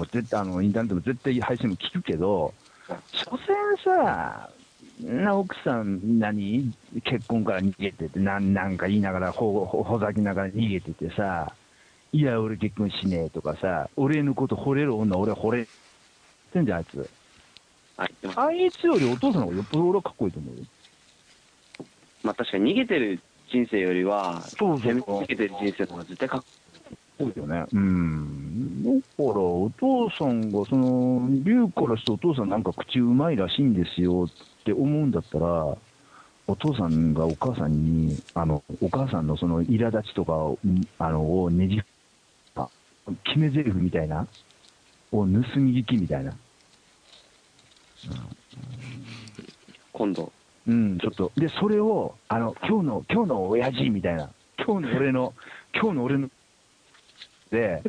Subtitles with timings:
[0.00, 2.52] も絶対、あの、インターネットも絶対配信も聞くけど、
[3.12, 3.54] 所詮
[3.84, 4.50] さ、
[5.00, 6.72] な奥さん何、
[7.04, 11.52] 結婚から逃げてて、なんなんか言いながらほ、ほほざきながら逃げててさ、
[12.12, 15.68] いや、俺結婚しねえとかさ、俺のこと惚れる女、俺惚れ
[16.52, 17.10] てんじゃん、あいつ。
[17.96, 20.62] あ、いつよりお父さんの方がよっぽど俺はかっこいいと思うよ。
[22.22, 23.20] まあ確かに逃げてる
[23.50, 26.44] 人生よりは、そうそう攻め続けてる人生の方が絶対かっ
[27.20, 27.66] そうだよね。
[27.70, 28.82] うん。
[28.82, 35.76] だから、お父さんが、その、龍からしてお父さんなんか口うまいらしいんですよって思うんだったら、
[36.46, 37.72] お父さんがお母さん
[38.06, 41.82] に、あの、お母さんのその苛立ちとかを、うんあの、をねじ、
[42.56, 42.66] あ
[43.24, 44.26] 決め台詞みたいな、
[45.12, 46.32] を盗み聞きみたいな。
[49.92, 50.32] 今度。
[50.66, 51.32] うん、ちょっと。
[51.36, 54.30] で、それを、あの、今日の、今日の親父みたいな。
[54.64, 55.34] 今日の俺の、
[55.74, 56.30] 今日の俺の、
[57.50, 57.82] で、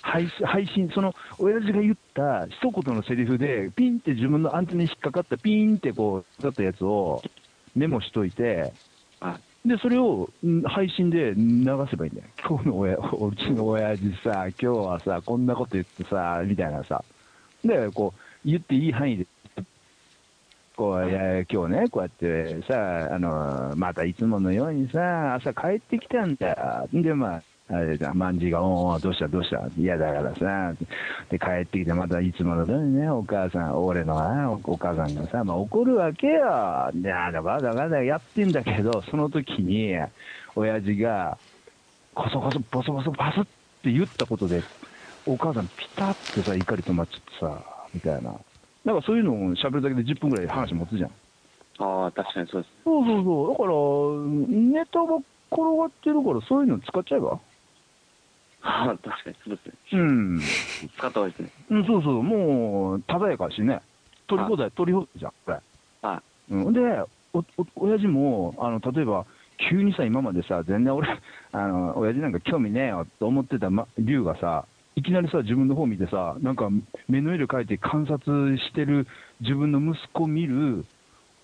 [0.00, 7.22] 配信、配信、その、親父が言った一言のセリフで、ピンって自分のアンテナに引っかかった、ピンってこう、だったやつを
[7.76, 8.72] メモしといて、
[9.20, 12.28] はで、それをん配信で流せばいいんだよ。
[12.44, 17.04] 今日の親、うちの親父さ、今日はさ、こんなこと言ってさ、みたいなさ。
[17.64, 19.26] で、こう、言っていい範囲で、
[20.74, 26.88] こう、いや、今日ね、こうやってさ、あの、またいつものようにさ、朝帰ってきたんだよ。
[26.92, 29.28] で、まあ、あれだ、万事が、おうおうどうした？
[29.28, 30.74] どうした嫌だからさ、
[31.30, 36.90] で、帰ってきて、またいつもの通りね、お母さん、俺のなおお母さんがさ、まあ怒るわけよ。
[36.94, 39.94] で、あだばだばだやってんだけど、その時に、
[40.54, 41.38] 親父が、
[42.14, 43.44] こそこそ、ボソボソ、バスっ
[43.82, 44.60] て言ったことで、
[45.24, 48.34] お母さんピタってさ、怒り止まっちゃってさ、みたいな。
[48.84, 51.10] なんかそういうのを喋るだけで10分ぐらい話持つじゃん。
[51.78, 52.74] ああ、確かにそうです。
[52.84, 53.50] そうそうそう。
[53.52, 53.72] だから、
[54.74, 55.16] ネタが
[55.52, 57.40] 転がってるから、そういうの使っちゃえば？
[58.62, 59.72] ああ、確かにそうですね。
[59.92, 60.40] うん。
[60.96, 61.50] 使った方がいいですね。
[61.70, 62.22] うん、そうそう。
[62.22, 63.80] もう、ただやかしね。
[64.28, 65.60] 取り放題、取り放題じゃん、これ。
[66.02, 66.80] はうん、で、
[67.32, 67.44] お、お、
[67.76, 69.26] 親父も、あの、例えば、
[69.70, 71.08] 急にさ、今までさ、全然俺、
[71.52, 74.64] あの、親父なんか興味ねえよと思ってた、ま、龍がさ、
[74.94, 76.68] いきなりさ、自分の方見てさ、なんか、
[77.08, 79.06] 目の色描いて観察してる
[79.40, 80.84] 自分の息子見る、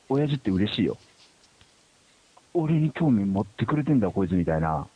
[0.08, 0.96] 親父って嬉しいよ。
[2.54, 4.86] 俺に興味持ってくれてんだ、こいつみたいな。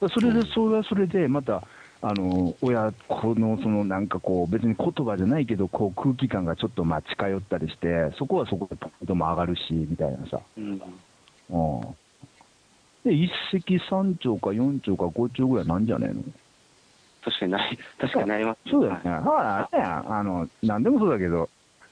[0.00, 1.62] それで、それはそれで、また、
[2.02, 10.40] あの、親子の、その、なんかこう、別に言葉じゃないけど、こう、空気感がちょっと、まあ、近寄ったりして、そこはそこでポイントも上がるし、みたいなさ。
[13.04, 16.22] で、一石三鳥か四鳥か五鳥ぐらいなんじゃねえの？
[17.24, 18.70] 確かにない、確かになります。
[18.70, 19.10] そうだよね。
[19.10, 21.48] はいまあ、ね、あの、なんでもそうだけど、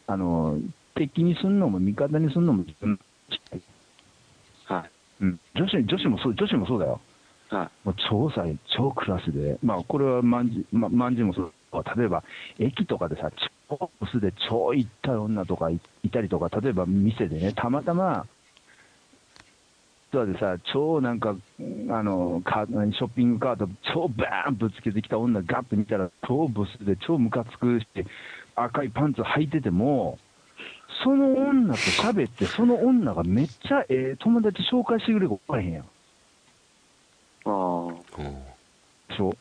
[0.06, 0.58] あの、
[0.94, 2.98] 敵にすんのも味方にすんのも自分の
[4.64, 4.90] はい。
[5.20, 5.40] うん。
[5.54, 7.00] 女子、女子もそう、女子もそうだよ。
[7.54, 7.86] はい。
[7.86, 11.52] もう超才、超クラスで、まあ、これは万事、ま、万事もそう。
[11.96, 12.22] 例えば、
[12.58, 13.30] 駅とかでさ、
[13.68, 18.26] 超ブスで超行った女とかいたりとか、例えば店でね、たまたま、
[20.10, 21.36] ツアーでさ、超なんか、
[21.90, 28.06] あの、カショッピングカート、超バーンぶつけてきた女ガッと見たら、超ブスで超ムカつくして、
[28.54, 30.18] 赤いパンツ履いてても、
[31.02, 35.84] その女と喋って、その女がめっちゃええ友達紹介してくれるか分からへんやん。
[39.16, 39.36] そう。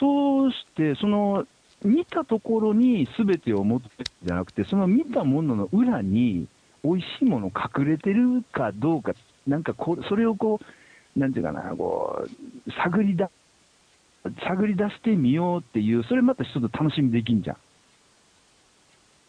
[0.00, 1.46] そうして、その、
[1.84, 6.46] 見たところに全てを持ってるんじゃなくて、その見たものの裏に、
[6.84, 9.12] 美味しいもの隠れてるかどうか、
[9.46, 10.60] なんかこう、それをこ
[11.16, 12.26] う、なんていうかな、こ
[12.66, 13.30] う、探りだ、
[14.48, 17.56] 探り出してみようっていう、それまた一つ楽しみできんじゃん。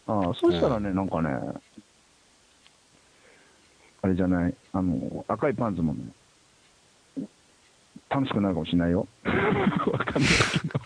[0.06, 1.30] ああ、そうしたらね、なんかね、
[4.02, 6.04] あれじゃない、あの、赤いパンツもね、
[8.10, 9.06] 楽しくなるかもしれないよ。
[9.24, 9.32] わ
[9.98, 10.80] かんないけど。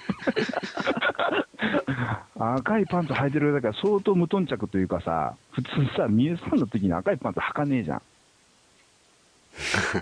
[2.37, 8.03] 赤いパンツ履いてるだから相当無頓着というかさ、普通さ、ミエさんの時に赤いパンツ履かねえじゃん。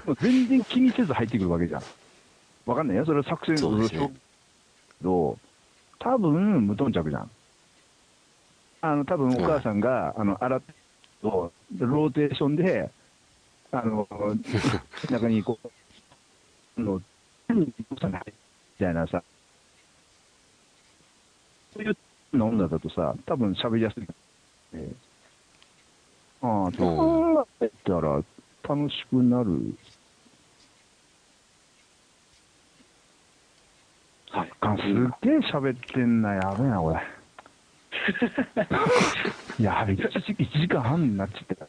[0.06, 1.82] も う全然気にせず入ってくるわけじゃん。
[2.66, 3.04] わかんないよ。
[3.04, 4.12] それは作戦そうですねけ
[5.04, 5.38] ど、
[5.98, 7.30] 多分無頓着じゃん。
[8.80, 10.74] あの、多分お母さんが、あの、洗って、
[11.22, 12.90] ローテーションで、
[13.70, 14.08] あの、
[15.10, 15.70] 中にこう、
[16.78, 17.00] あの、
[17.52, 18.40] 何にお父さんが入って
[18.80, 19.22] みたいなさ、
[21.74, 21.96] そういう
[22.36, 24.06] の女だとさ、多分喋りやすい。
[24.74, 24.96] ええ
[26.40, 28.16] ああ、そう考えたら
[28.68, 29.76] 楽しくなる。
[34.30, 34.50] はい。
[34.60, 34.84] あすっ
[35.22, 37.00] げえ喋ってんな、やべえな、これ。
[39.62, 41.68] やべえ、1時 ,1 時間半になっちゃってた。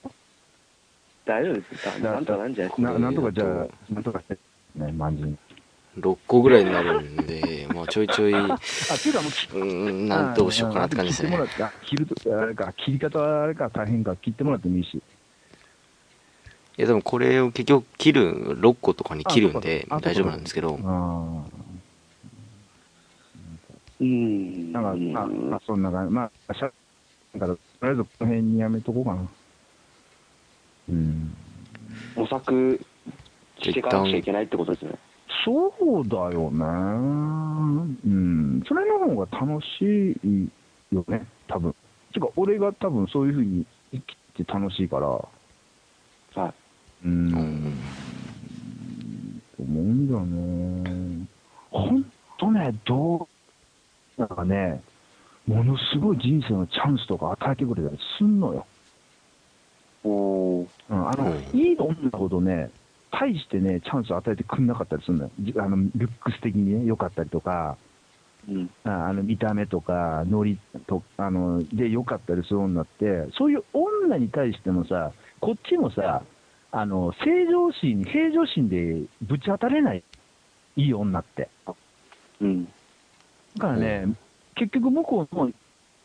[1.25, 1.99] 大丈夫ですか？
[1.99, 2.69] なんとかなんじゃない？
[2.69, 4.39] ですかななんとかじゃあ、なんとかして、
[4.75, 5.37] ね、まんじん。
[5.97, 8.35] 6個ぐらいになるんで、で、まあ、ちょいちょい、う
[8.89, 11.43] あ、っていうかもう、ーん、なんどうしようかなって感じですね切っても。
[11.43, 14.95] らって、あ切ると、あれか、切り方はあれか、大変か、切ってもらってもいいし。
[14.95, 15.01] い
[16.81, 21.45] や、でもこれを結局切る、6個とかに切るんで大丈夫なんですけど、あ
[23.99, 24.71] うん。
[24.75, 26.13] あ、なんか、まあ、まあ、そんな感じ。
[26.13, 26.71] まあ、しゃ、
[27.33, 29.29] だから、とりあえずこの辺にやめとこうかな。
[30.89, 31.35] うん。
[32.15, 32.79] 模索
[33.59, 34.91] していかなくちゃいけないってことですね。
[35.45, 36.63] そうだよね。
[38.05, 38.63] うん。
[38.67, 40.49] それの方が楽しい
[40.91, 41.75] よね、多分。
[42.13, 45.07] てか、俺が多分そういうふうに生きて楽しいから。
[45.07, 46.53] はい。
[47.05, 47.33] うん。
[47.33, 47.73] うん
[49.57, 51.27] と思うんだよね。
[51.71, 52.05] ほん
[52.37, 53.27] とね、ど
[54.17, 54.81] う、なんかね、
[55.47, 58.65] ものすごい人生のチャンスとか与えてくれたりすんのよ。
[60.03, 60.67] おー。
[60.89, 62.69] うん、あの、うんいい女ほどね、
[63.13, 65.31] 大してね、チャンスを与えてくんなかったりするのよ。
[65.39, 67.77] じあの、ルックス的にね、良かったりとか、
[68.49, 68.69] うん。
[68.83, 76.23] ああの見た目とか、ノリとあので良かったりする女って、そういう女に対してもさ、こっちもさ、
[76.71, 80.03] あの正常心、平常心でぶち当たれない、
[80.75, 81.49] いい女って。
[82.41, 82.65] うん。
[82.65, 82.71] だ
[83.59, 84.07] からね、
[84.55, 85.51] 結局向こうも、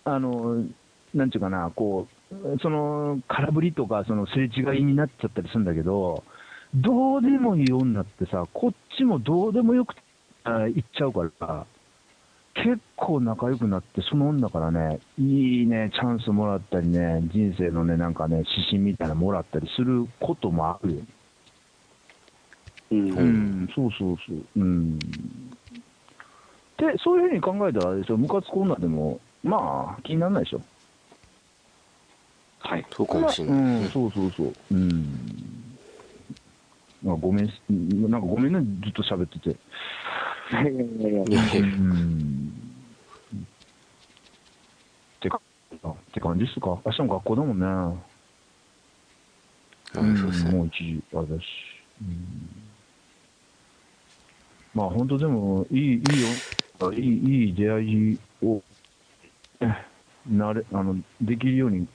[0.05, 0.63] あの、
[1.15, 6.23] なんていうかな、こう、その、空振りとか、その、すれ違いになっちゃったりするんだけど、
[6.75, 9.94] どうでもいい女ってさ、こっちもどうでもよく
[10.44, 11.67] あ言っちゃうから、
[12.55, 21.03] 結構仲良くなって、その女からね、いいね、チャンスもらったりね、人生のね、なんかね、指針みたいなのもらったりすることもあるよ。
[22.91, 22.99] うん。
[22.99, 24.47] ううんん、そうそうそう。
[24.56, 25.00] うん。
[26.79, 30.62] で、そういうふうに考えたらあれでしょ、ムカつく女でも、まあ、気にならないでしょ。
[32.61, 32.87] はい。
[32.97, 33.82] そうかもしれない。
[33.85, 34.55] うん、そうそうそう。
[34.71, 35.58] うん。
[37.09, 37.47] まあ、ごめん、
[38.11, 39.49] なんかごめんね、ずっと喋ってて。
[39.49, 39.53] い
[40.55, 41.25] やいや。
[45.21, 45.41] てか、
[45.83, 46.79] あって感じっすか？
[46.85, 47.65] 明日も学校だもんね。
[49.95, 50.51] うんそうですね。
[50.51, 51.47] もう一時、あれだし。
[52.03, 52.69] うん
[54.75, 58.63] まあ、本当でも、いい、いいよ、いい、いい出会いを、
[59.61, 59.87] え
[60.31, 61.89] なれ、あの、できるように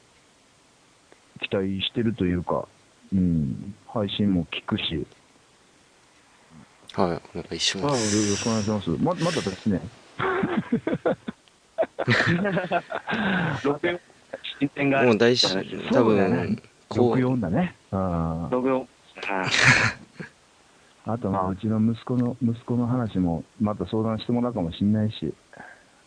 [1.40, 2.68] 期待してるというか、
[3.14, 5.06] うん、配信も聞くし、
[6.94, 8.36] はい、お願いしあよろます。
[8.36, 8.90] しくお願いします。
[8.90, 9.82] ま、まだですね。
[13.64, 14.00] 録音、
[14.60, 17.76] 進展があるもう大事って話ですね、多分、こう、64だね。
[17.92, 18.88] あ録音。
[19.30, 19.44] あ
[21.06, 25.34] あと、まあ、うちの息子の、息子の話も、また相談してもらうかもしれないし、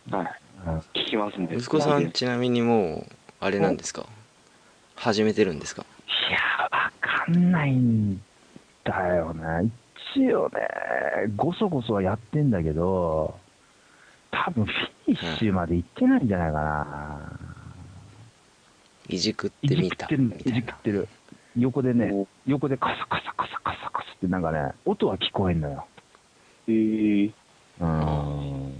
[0.09, 0.27] はい。
[0.65, 1.49] あ聞きますね。
[1.51, 4.05] 息子さんちなみにもう、あれなんですか？
[4.95, 5.85] 始めてるんですか？
[6.29, 6.46] いや、わ
[7.07, 8.21] かんないん
[8.83, 9.71] だよね。
[10.15, 10.59] 一応ね、
[11.35, 13.37] ごそごそはやってんだけど、
[14.31, 17.39] 多分フィニッシュまで行ってないんじゃないかな。
[19.09, 20.63] いじくっいてみたじくってる、いじ。
[20.63, 21.07] くってる。
[21.57, 25.87] 横でね、お横でカサカサカサカサカサってなんかね、音は聞こえんのよ。
[26.67, 27.31] えー、
[27.79, 28.73] うーん。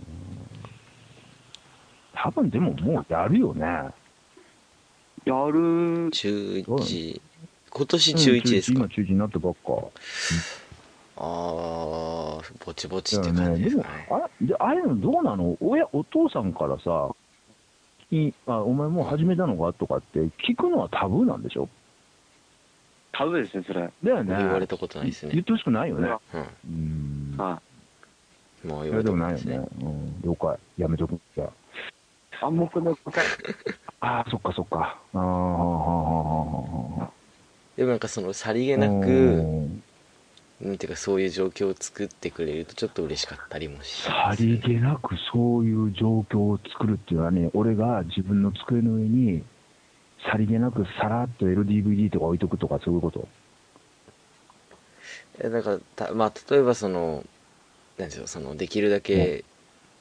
[2.13, 3.63] 多分でももうやるよね。
[5.25, 7.21] やる、中そうだ1、
[7.77, 9.59] 今年中1ですか、今中1になったばっか。
[11.19, 13.15] ああ、ぼちぼち。
[13.17, 15.55] って感じでですもかね。、あれ、であれのどうなの？
[15.61, 17.09] 親、お父さんからさ、
[18.09, 21.69] いあお前もう始めたのかとかって聞くのはタブーなんでしょ？
[23.11, 23.91] タブーですね、それ。
[24.03, 24.35] だよね。
[24.37, 25.33] 言われたことないですね。
[25.33, 26.09] 言ってほしくないよね。
[26.33, 27.35] うん。
[27.35, 27.37] うん。
[27.37, 27.61] は
[28.65, 29.69] もう言わそれたことないですもないよねね。。
[29.81, 30.21] うん。
[30.31, 30.59] 了解。
[30.77, 31.19] やめとく。
[31.35, 31.49] じゃい。
[32.41, 33.25] 暗黙の了解。
[34.01, 34.07] あ。
[34.07, 34.99] ああ、そっかそっか。
[35.13, 35.67] ああ、はあはあは
[36.99, 37.16] あはあ。
[37.77, 39.83] でもなんかそのさりげなうく、ん
[40.59, 49.43] なんていうかそういう状況を作ってくれるとちょっと嬉しかったりもしさりげなくそういう状況を作るっていうのはね、俺が自分の机の上に、
[50.31, 53.27] さりげなくさらっと LDVD とか置いとくとか、そういうこと。
[55.39, 57.23] えだからたまあ例えばその
[57.99, 59.45] なんですよそのできるだけ、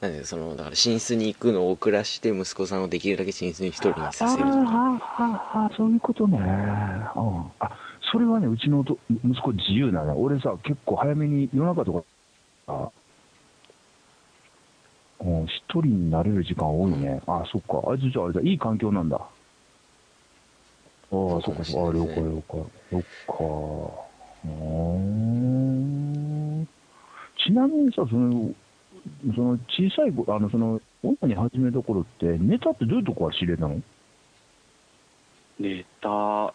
[0.01, 4.99] なんでそのだから寝室に行くのを遅らして息子さんをできるだけ寝室に一人にさせるとか
[5.55, 6.37] ああ、そういうことね。
[6.37, 6.43] うん
[7.59, 7.71] あ、
[8.11, 10.13] それはね、うちのと息子自由だね。
[10.15, 12.03] 俺さ、結構早めに夜中とか、
[12.67, 12.91] あ
[15.19, 17.19] うん、一人になれる時間多いね。
[17.25, 17.81] あそっか。
[17.91, 19.15] あいつじゃああれだ、いい環境なんだ。
[19.17, 19.19] あ
[21.09, 21.89] あ、そっか、そっか。
[21.89, 22.61] あ了解、了解。
[22.91, 23.33] そっか。
[24.45, 24.51] うー
[26.61, 26.67] ん。
[27.45, 28.53] ちなみにさ、その、
[29.35, 33.81] その小さい子、あの、その、女に始めた頃って、ネタってどういうとこから知れたの？
[35.59, 36.53] ネタ、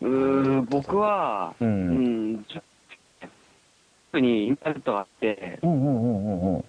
[0.00, 1.64] うーん、僕は、う。
[1.64, 2.62] うんん、ちょ
[4.18, 6.64] にインターネットがあって、うんうんうんうんうん。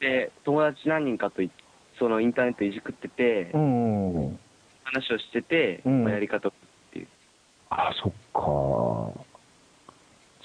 [0.00, 1.50] で、友達何人かとい
[1.98, 4.38] そのインターネットいじくってて、うんうんうん。
[4.84, 6.52] 話をしてて、うんまあやり方を
[7.70, 9.24] あ、そっか。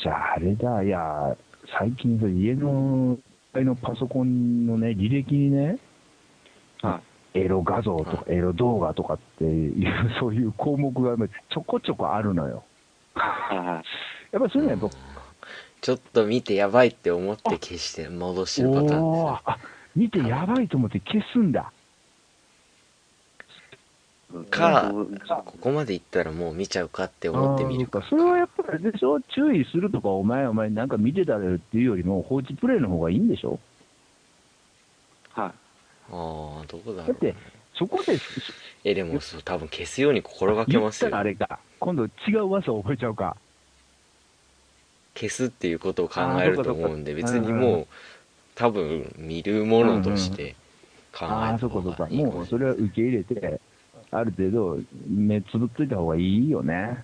[0.01, 1.35] じゃあ、あれだ、いや、
[1.77, 3.17] 最近さ、家の、
[3.63, 5.77] のパソコンのね、履歴にね、
[6.81, 7.01] は
[7.33, 12.63] エロ画像とか、エロ動画とかっていう、 そういう項目がちょこちょこあるのよ。
[13.15, 14.97] やっぱりそういうのはやっぱ、
[15.81, 19.39] ちょっと見てやばいって思って消して戻してるパターンですね。
[19.45, 19.57] あ、
[19.95, 21.71] 見てやばいと思って消すんだ。
[24.49, 25.17] かうん。
[25.17, 27.87] ここまでいったらもう見ちゃうかって思って見る。
[27.87, 28.03] か。
[28.09, 33.59] それはやっぱりでしょ、注意するとか、お前、お前、なんか見てたよっていうよりも、放置プレイの方がいいんでしょ？
[35.29, 35.49] はい。
[36.09, 37.35] ああどこだろうだって、
[37.73, 38.17] そこで
[38.83, 43.35] えでもそう多分消すように心がけ言ったますよらあれか、今度違う噂を覚えちゃうか。
[45.15, 47.87] 消すっていうことを考えると思うんであーそっかそっか別にもう
[48.55, 50.55] 多分見るものとして
[51.11, 52.09] 考ああ、えたそこそこ方が。
[52.09, 53.61] いいかもうもしれれは受け入れて、
[54.11, 57.03] ある程度、目つぶっといた方がいいよね。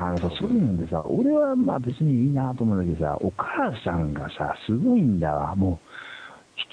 [0.00, 5.56] あのさ、そういうのでさ、俺はまあ別にいいなと思うんだけどさ、お母さんがさ、すごいんだわ。
[5.56, 5.88] もう、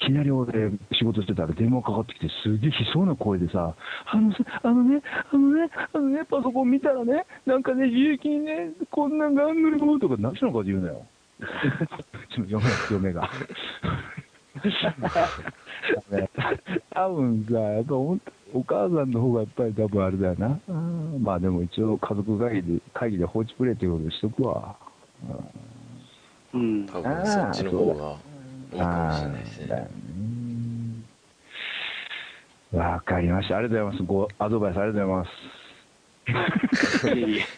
[0.04, 3.74] いきなり俺、仕事してたら電話かかってきて、すげえ悲壮な声でさ、
[4.06, 5.02] あのさ、あのね、
[5.32, 11.06] あのね、あのね、パソコン見たらね、なんかね、履歴にね、こんなんがあんのにもとか、何しのかで言うのよ。
[12.34, 13.30] ちょっと嫁が、嫁が。
[16.10, 16.30] ね
[16.90, 18.18] 多分さ、やっぱお
[18.52, 20.60] お母さんの方がやっぱり多分あれだよな。
[20.68, 24.76] うんまあでも一応家族会議で、会議で放置プレイっていうことにしとくわ。
[26.54, 26.86] うん。
[26.86, 28.16] 多分そっちの方が
[28.72, 29.88] いいかもしれないですねね
[32.72, 33.58] わかりました。
[33.58, 34.06] ありがとうございます。
[34.06, 37.08] ごアドバイスありがとうございます。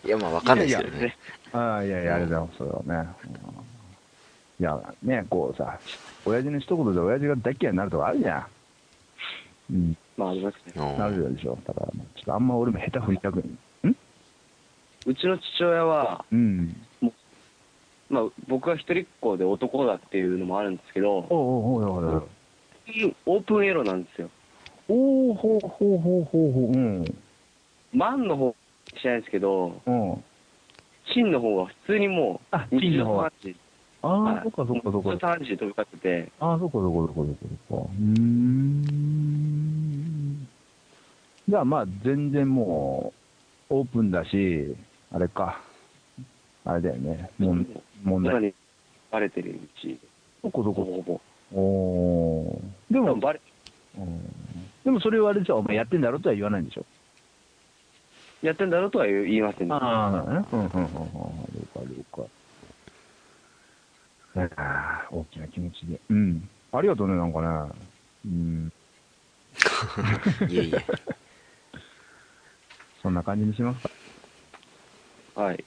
[0.06, 1.16] いやまあわかんないですけどね
[1.52, 2.84] ああ、いやいや、ありがとうございます。
[2.84, 3.10] それはね。
[3.24, 3.68] うん
[4.60, 5.78] いや、ね、こうさ、
[6.24, 8.46] 親父の一言で親父が大っ嫌いになるとかあるじゃん。
[9.72, 9.96] うん。
[10.18, 10.72] まあありますね。
[10.76, 11.56] うんなるでしょ。
[11.64, 13.58] だから、ちょっとあんま俺も下手振りたくん？
[15.06, 16.76] うちの父親は、うん。
[18.10, 22.22] まあ僕は一人っ子で男だっていうのもあるんですけど、おうおうおう
[23.26, 24.28] おオープンエロなんですよ。
[24.88, 26.62] おおほうほうほうほうほう。
[26.72, 27.14] うん。
[27.92, 28.56] マンの方
[29.00, 30.24] しないですけど、うん。
[31.14, 33.30] チンの方は普通にもう、あチンの方は
[34.02, 35.10] ああ、はいそっかそっかそっか。
[35.10, 37.84] 普通の話で飛び交ってて、ああ、そっかそっかそっかそっかそっか。
[37.84, 39.57] うーん。
[41.48, 43.12] じゃあまあ全然も
[43.70, 44.76] う、オープンだし、
[45.10, 45.60] あれか。
[46.64, 47.30] あれだよね。
[47.38, 47.66] もん
[48.04, 48.32] 問題。
[48.32, 48.54] 今に
[49.10, 49.98] バレてるうち、
[50.42, 50.84] そこそこ。
[50.84, 51.20] ほぼほぼ。
[51.60, 53.40] おーでもでも、バレ、
[53.96, 54.20] うん
[54.84, 56.84] でもそれはあれじゃお前やってんだろとは言わないんでしょ。
[58.42, 60.46] やってんだろうとは言いませんでしたああ、ね。
[60.52, 60.84] うんうんうんうん。
[60.84, 60.90] 了
[61.74, 62.28] 解了
[64.34, 64.50] 解。
[64.56, 65.98] ああ、大きな気持ちで。
[66.10, 66.48] うん。
[66.72, 67.72] ありがとうね、なんかね。
[68.26, 68.72] うん。
[70.50, 71.17] いえいえ
[73.02, 73.88] そんな感じにします
[75.34, 75.42] か。
[75.42, 75.64] はい。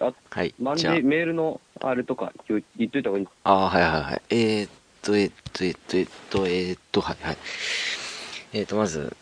[0.00, 0.54] あ、はい。
[0.60, 4.22] マンデメールのあれとか言っといた方がいいああ、はいはいはい。
[4.30, 4.70] えー、っ
[5.02, 7.38] と、えー、っと、えー、っと、えっと、えー、っと、はいはい。
[8.52, 9.16] えっと、まず、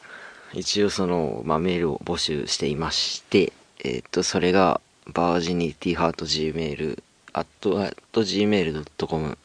[0.52, 3.52] 一応その、まあ、メールを募集していまして、
[3.84, 4.80] えっと、それが、
[5.12, 7.02] バージニティハート Gmail、
[7.34, 9.36] アット、アット Gmail.com、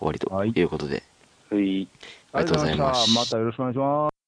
[0.00, 1.04] 終わりとはいいうことで、
[1.50, 1.86] はい。
[2.32, 4.23] ありがとうございましたまたよろしくお願いします。